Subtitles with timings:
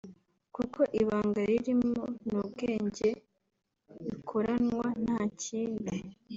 [0.55, 3.09] kuko ibanga ririmo ni ubwenge
[4.03, 5.95] bikoranwa nta kindi